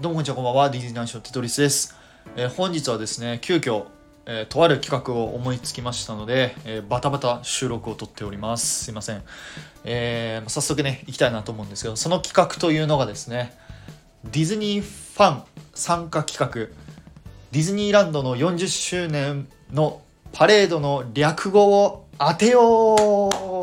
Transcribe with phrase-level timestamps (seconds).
[0.00, 0.70] どうもこんにちは、こんばんは。
[0.70, 1.94] ディズニーナンションテトリスです。
[2.36, 3.84] えー本日はですね、急遽、
[4.26, 8.84] えーとある企画を思いつきましたので、えーバタバタ収録を撮っております。
[8.86, 9.22] すいません。
[9.84, 13.56] えー早速ね、行きたいなと思うんですけど、その企画というのがですね、
[14.24, 15.42] ディズニーファン
[15.74, 16.74] 参加企画、
[17.52, 20.02] ディズニーランドの40周年の
[20.32, 23.60] パレードの略語を当てよ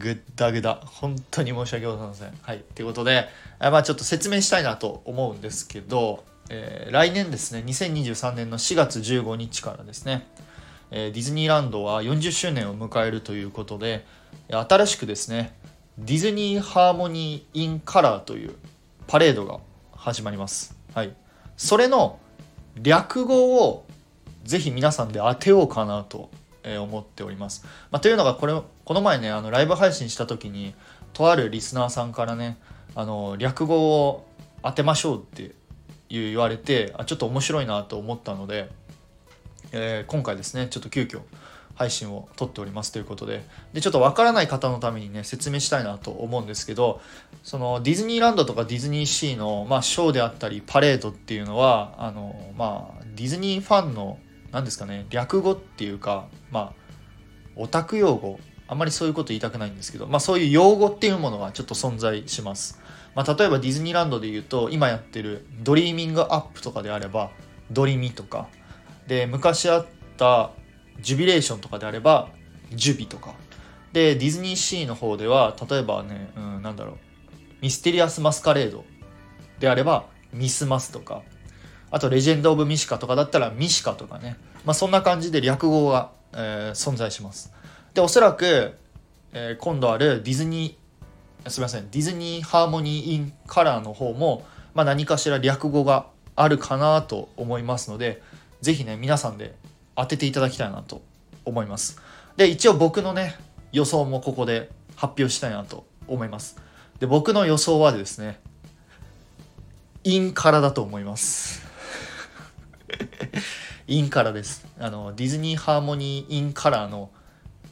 [0.00, 2.32] ぐったぐだ本当に申し訳ございません。
[2.42, 2.64] はい。
[2.74, 3.28] ということで
[3.60, 10.26] まあちょっと説明したいなと思うんですけど、えー来年ですね2023年の4月15日からですね、
[10.90, 14.04] えーディズニーランドは40周年を迎えるということで
[14.48, 15.54] 新しくですね
[15.98, 18.54] ディズニーハーモニー・イン・カラーという
[19.06, 19.58] パレードが
[19.94, 20.74] 始まります。
[20.94, 21.14] はい。
[21.56, 22.18] それの
[22.76, 23.84] 略語を
[24.44, 26.30] ぜひ皆さんで当てようかなと
[26.62, 27.64] え思っております。
[27.90, 30.74] まあ、というのがこれこの前ねあのライブ配信した時に
[31.12, 32.58] とあるリスナーさんからね
[32.94, 34.26] あの略語を
[34.62, 35.54] 当てましょうって
[36.08, 38.70] 言われてあちょっと面白いなと思ったので、
[39.72, 41.20] えー今回ですねちょっと急遽
[41.80, 47.00] 配信を撮っておりますということででちょっとわからない方のためにね説明したいなと思うんですけど
[47.42, 54.18] そのディズニーランドとかディズニーシーの、まあ、ショーであったりパレードっていうのはあの、まあ、ディズニーファンの
[54.52, 56.80] 何ですかね略語っていうかまあ
[57.56, 58.38] オタク用語。
[58.66, 62.80] あんまりそういうこと言いたくないんですけど、まあ、そういう用語っていうものがちょっと存在します、
[63.16, 67.32] まあ、例えばディズニーランドで言うと今やってるドリーミングアップとかであれば
[67.72, 68.48] ドリミとか。
[69.08, 70.52] で昔あった
[71.00, 72.28] ジュビレーションとかであれば
[72.72, 73.34] ジュビとか。
[73.92, 76.96] でディズニーシーの方では例えばね、うん、なんだろう
[77.60, 78.84] ミステリアスマスカレード
[79.58, 81.22] であればミスマスとか。
[81.90, 87.52] あとレジェンド・オブ・ミシカとかだったらミシカとかね、まあ、そんな感じで略語が、えー存在します。
[87.94, 88.76] でおそらく、
[89.32, 96.06] えー今度あるディズニーすみませんディズニーハーモニー・イン・カラーの方も、まあ、何かしら略語が
[96.36, 98.22] あるかなと思いますので
[98.60, 99.54] ぜひね皆さんで
[99.96, 101.02] 当てていただきたいなと
[101.44, 102.00] 思います。
[102.36, 103.36] で一応僕のね
[103.72, 106.56] 予想もここで発表したいなと思います。
[106.98, 108.40] で僕の予想はですね
[110.04, 111.69] インカラだと思います。
[113.90, 114.64] インカラです。
[114.78, 117.10] あのディズニーハーモニーインカラーの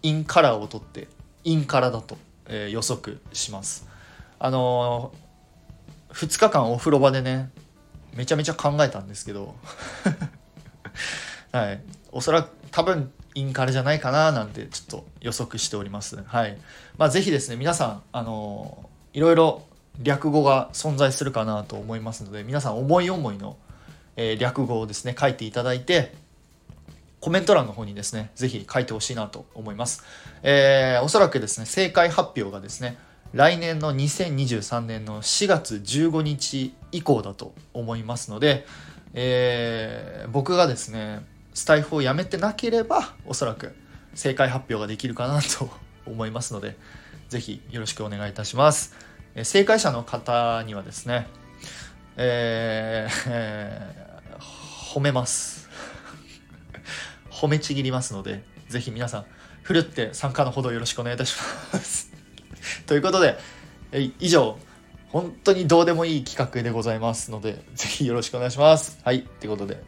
[0.00, 1.08] インカラーを取って
[1.42, 2.16] インカラだと、
[2.46, 3.88] えー予測します。
[4.38, 7.50] あのー、2日間お風呂場でね
[8.14, 9.56] めちゃめちゃ考えたんですけど
[11.50, 11.82] はい。
[12.12, 16.22] おそらく多分インカラじゃないかななんてちょっと予測しております。
[16.24, 16.56] はい。
[16.96, 19.62] まあぜひですね皆さんあのーいろいろ
[20.00, 23.56] 略語が存在するかなと思いますので皆さん思い思いの、
[24.16, 26.14] えー略語をですね書いていただいて
[27.20, 30.04] コメント欄の方にですねぜひ書いてほしいなと思います、
[30.42, 32.98] えーおそらくですね正解発表がですね
[33.32, 38.66] 来年の2023年の4月15日以降だと思いますので、
[39.14, 43.74] えー僕がですねスタイフをやめてなければおそらく
[44.14, 45.70] 正解発表ができるかなと
[46.06, 46.76] 思いますので
[47.28, 48.94] ぜひよろしくお願いいたします。
[49.34, 51.26] えー正解者の方にはですね、
[52.16, 54.04] えーえー
[54.94, 55.68] 褒めます。
[57.28, 59.24] 褒めちぎりますので、ぜひ皆さん、
[59.62, 61.36] ふるって参加のほどよろしくお願いいたし
[61.72, 62.12] ます。
[62.86, 63.36] ということで、
[63.90, 64.56] え以上、
[65.08, 69.00] 本当にどうでもいい企画でございますので、ぜひよろしくお願いします。
[69.02, 69.82] はい、ということで、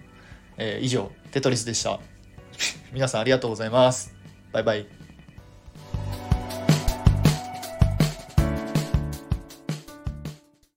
[0.57, 2.01] えー以上、テトリスでした。
[2.93, 4.13] 皆さんありがとうございます。
[4.51, 4.96] バイバイ。